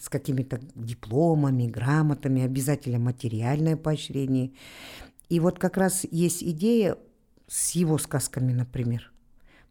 [0.00, 4.52] с какими-то дипломами, грамотами, обязательно материальное поощрение.
[5.28, 6.98] И вот как раз есть идея
[7.48, 9.13] с его сказками, например.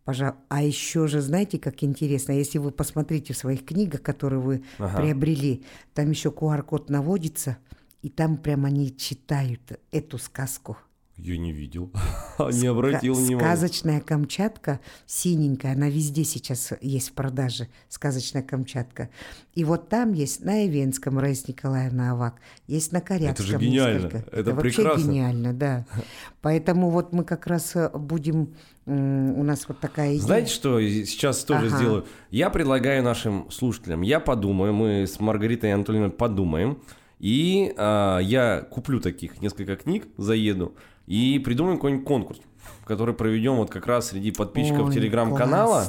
[0.06, 0.36] Пожалуй.
[0.49, 4.97] А еще же, знаете, как интересно, если вы посмотрите в своих книгах, которые вы ага.
[4.97, 7.58] приобрели, там еще QR-код наводится,
[8.01, 10.78] и там прямо они читают эту сказку.
[11.18, 11.91] Я не видел,
[12.39, 13.45] не обратил внимания.
[13.45, 19.09] Сказочная Камчатка, синенькая, она везде сейчас есть в продаже, сказочная Камчатка.
[19.53, 24.03] И вот там есть на Ивенском Раиса Николаевна Авак, есть на Корякском Это же гениально,
[24.05, 24.18] несколько.
[24.18, 25.11] это, это вообще прекрасно.
[25.11, 25.86] гениально, да.
[26.41, 28.55] Поэтому вот мы как раз э, будем,
[28.88, 30.22] у нас вот такая идея.
[30.22, 31.78] Знаете, что сейчас тоже ага.
[31.78, 32.05] сделаю?
[32.32, 36.80] Я предлагаю нашим слушателям, я подумаю, мы с Маргаритой Анатольевной подумаем,
[37.20, 40.76] и э, я куплю таких несколько книг, заеду,
[41.08, 42.39] и придумаем какой-нибудь конкурс,
[42.86, 45.86] который проведем вот как раз среди подписчиков телеграм-канала.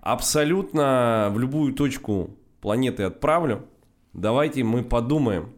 [0.00, 2.30] Абсолютно в любую точку
[2.60, 3.64] планеты отправлю.
[4.12, 5.50] Давайте мы подумаем,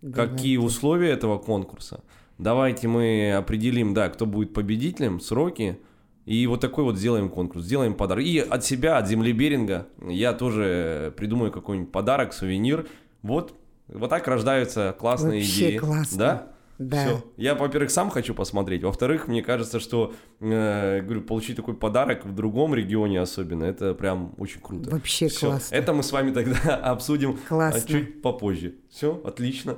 [0.00, 0.32] Давайте.
[0.32, 2.02] какие условия этого конкурса.
[2.38, 5.78] Давайте мы определим, да, кто будет победителем, сроки.
[6.24, 8.24] И вот такой вот сделаем конкурс, сделаем подарок.
[8.24, 12.86] И от себя, от земли Беринга, я тоже придумаю какой-нибудь подарок, сувенир.
[13.22, 13.54] Вот,
[13.88, 15.78] вот так рождаются классные Вообще идеи.
[15.78, 16.18] классно.
[16.18, 16.46] Да?
[16.78, 17.04] Да.
[17.04, 17.24] Все.
[17.36, 18.84] Я, во-первых, сам хочу посмотреть.
[18.84, 24.34] Во-вторых, мне кажется, что э, говорю, получить такой подарок в другом регионе особенно, это прям
[24.38, 24.90] очень круто.
[24.90, 25.48] Вообще Всё.
[25.48, 25.74] классно.
[25.74, 27.88] Это мы с вами тогда обсудим а, классно.
[27.88, 28.76] чуть попозже.
[28.90, 29.76] Все, отлично.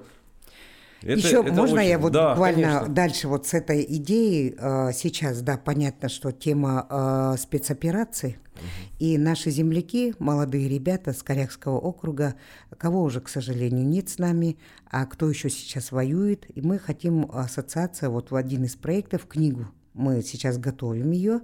[1.02, 1.88] Это, Еще это можно очень...
[1.88, 2.88] я вот да, буквально конечно.
[2.88, 8.64] дальше вот с этой идеей э, сейчас, да, понятно, что тема э, спецопераций угу.
[8.98, 12.34] и наши земляки, молодые ребята с Корякского округа,
[12.76, 14.58] кого уже, к сожалению, нет с нами,
[14.90, 19.66] а кто еще сейчас воюет, и мы хотим ассоциация вот в один из проектов книгу.
[19.94, 21.40] Мы сейчас готовим ее,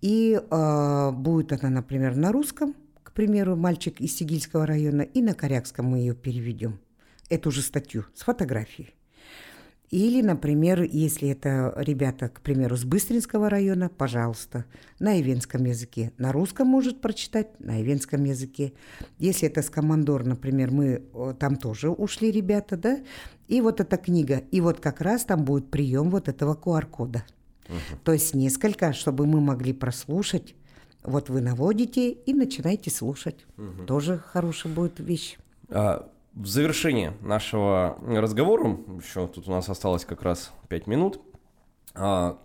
[0.00, 2.74] и э, будет она, например, на русском,
[3.04, 6.80] к примеру, мальчик из Сигильского района, и на корякском мы ее переведем
[7.28, 8.94] эту же статью с фотографией.
[9.90, 14.66] Или, например, если это ребята, к примеру, с Быстринского района, пожалуйста,
[14.98, 16.12] на ивенском языке.
[16.18, 18.74] На русском может прочитать, на ивенском языке.
[19.18, 21.02] Если это с Командор, например, мы
[21.38, 22.98] там тоже ушли ребята, да?
[23.46, 24.42] И вот эта книга.
[24.50, 27.24] И вот как раз там будет прием вот этого QR-кода.
[27.68, 28.00] Угу.
[28.04, 30.54] То есть несколько, чтобы мы могли прослушать.
[31.02, 33.46] Вот вы наводите и начинаете слушать.
[33.56, 33.86] Угу.
[33.86, 35.38] Тоже хорошая будет вещь.
[35.70, 41.20] А в завершение нашего разговора, еще тут у нас осталось как раз 5 минут,
[41.94, 42.38] а,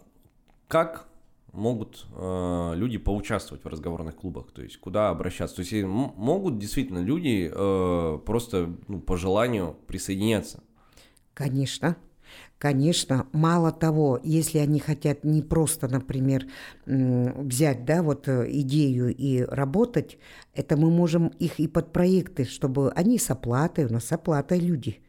[0.68, 1.08] как
[1.54, 6.98] могут э, люди поучаствовать в разговорных клубах, то есть куда обращаться, то есть могут действительно
[6.98, 10.64] люди э, просто ну, по желанию присоединяться.
[11.36, 11.96] Конечно,
[12.64, 16.46] Конечно, мало того, если они хотят не просто, например,
[16.86, 20.18] взять да, вот э, идею и работать,
[20.56, 24.60] это мы можем их и под проекты, чтобы они с оплатой, у нас с оплатой
[24.60, 25.02] люди.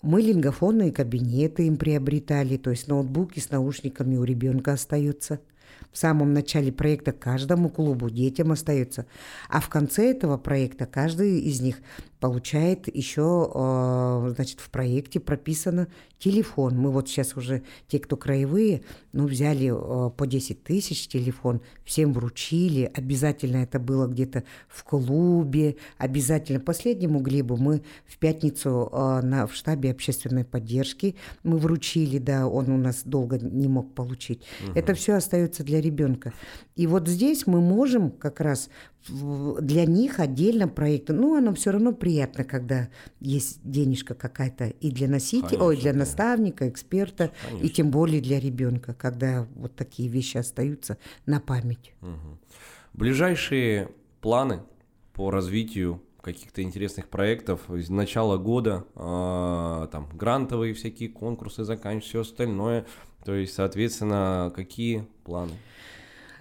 [0.00, 5.40] Мы лингофонные кабинеты им приобретали, то есть ноутбуки с наушниками у ребенка остаются–
[5.90, 9.06] в самом начале проекта каждому клубу, детям остается.
[9.48, 11.76] А в конце этого проекта каждый из них
[12.22, 15.88] получает еще, э, значит, в проекте прописано
[16.20, 16.78] телефон.
[16.78, 22.12] Мы вот сейчас уже, те, кто краевые, ну, взяли э, по 10 тысяч телефон, всем
[22.12, 26.60] вручили, обязательно это было где-то в клубе, обязательно.
[26.60, 32.68] Последнему Глебу мы в пятницу э, на, в штабе общественной поддержки мы вручили, да, он
[32.70, 34.44] у нас долго не мог получить.
[34.62, 34.78] Угу.
[34.78, 36.32] Это все остается для ребенка.
[36.76, 38.70] И вот здесь мы можем как раз
[39.08, 41.12] для них отдельно проекты.
[41.12, 42.88] Ну, оно все равно приятно, когда
[43.20, 45.98] есть денежка какая-то и для носителя, Конечно, ой, для да.
[46.00, 47.66] наставника, эксперта, Конечно.
[47.66, 51.92] и тем более для ребенка, когда вот такие вещи остаются на память.
[52.00, 52.38] Угу.
[52.94, 53.88] Ближайшие
[54.20, 54.60] планы
[55.14, 62.20] по развитию каких-то интересных проектов с начала года, э, там грантовые всякие конкурсы заканчивать, все
[62.20, 62.86] остальное.
[63.24, 65.52] То есть, соответственно, какие планы?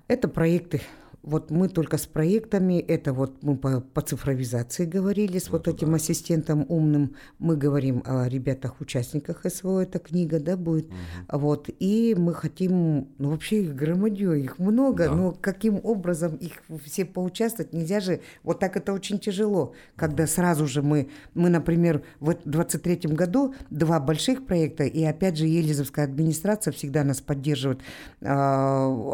[0.08, 0.82] Это проекты
[1.24, 5.76] Вот мы только с проектами, это вот мы по, по цифровизации говорили с вот, вот
[5.76, 5.96] этим да.
[5.96, 10.88] ассистентом умным, мы говорим о ребятах-участниках СВО, эта книга, да, будет.
[10.88, 11.40] Угу.
[11.40, 15.16] Вот, и мы хотим, ну вообще их громадье, их много, да.
[15.16, 20.66] но каким образом их все поучаствовать, нельзя же, вот так это очень тяжело, когда сразу
[20.66, 26.72] же мы, мы, например, в 23 году два больших проекта, и опять же Елизовская администрация
[26.72, 27.82] всегда нас поддерживает
[28.22, 28.26] э,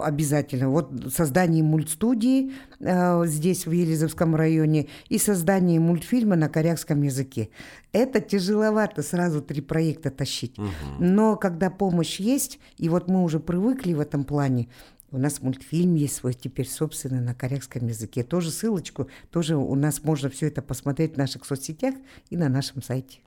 [0.03, 0.69] обязательно.
[0.69, 1.63] Вот создание
[1.97, 7.49] мультстудии э, здесь, в Елизовском районе, и создание мультфильма на корякском языке.
[7.91, 10.57] Это тяжеловато сразу три проекта тащить.
[10.57, 10.69] Угу.
[10.99, 14.67] Но когда помощь есть, и вот мы уже привыкли в этом плане,
[15.11, 18.23] у нас мультфильм есть свой теперь собственный на корейском языке.
[18.23, 21.95] Тоже ссылочку, тоже у нас можно все это посмотреть в наших соцсетях
[22.29, 23.19] и на нашем сайте.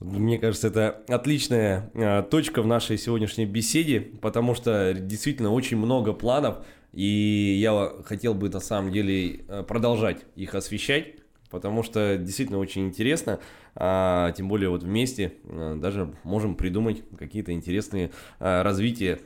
[0.00, 6.12] Мне кажется, это отличная э, точка в нашей сегодняшней беседе, потому что действительно очень много
[6.12, 6.66] планов,
[6.96, 11.16] и я хотел бы на самом деле э, продолжать их освещать,
[11.50, 13.38] потому что действительно очень интересно,
[13.74, 19.20] а, тем более вот вместе а, даже можем придумать какие-то интересные а, развития,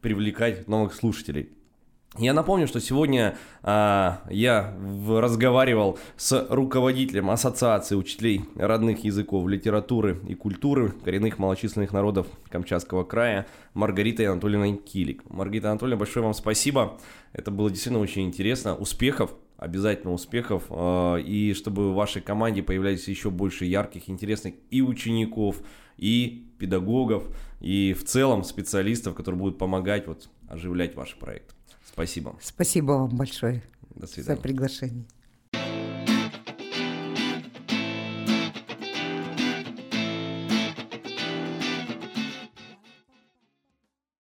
[0.00, 1.48] привлекать новых слушателей.
[2.16, 10.18] Я напомню, что сегодня а, я в, разговаривал с руководителем Ассоциации учителей родных языков, литературы
[10.26, 15.22] и культуры коренных малочисленных народов Камчатского края Маргаритой Анатольевной Килик.
[15.30, 16.98] Маргарита Анатольевна, большое вам спасибо.
[17.34, 18.74] Это было действительно очень интересно.
[18.74, 20.64] Успехов, обязательно успехов.
[20.70, 25.60] А, и чтобы в вашей команде появлялись еще больше ярких, интересных и учеников,
[25.98, 27.24] и педагогов,
[27.60, 31.57] и в целом специалистов, которые будут помогать вот оживлять ваш проект.
[31.98, 32.36] Спасибо.
[32.40, 33.60] Спасибо вам большое
[33.96, 34.36] До свидания.
[34.36, 35.04] за приглашение.